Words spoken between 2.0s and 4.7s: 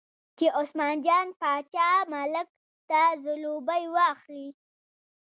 ملک ته ځلوبۍ واخلي.